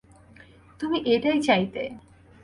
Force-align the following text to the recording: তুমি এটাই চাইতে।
তুমি 0.79 0.97
এটাই 1.05 1.39
চাইতে। 1.41 1.81